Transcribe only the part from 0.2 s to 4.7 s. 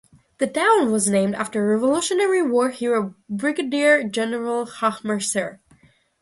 The town was named after Revolutionary War hero Brigadier General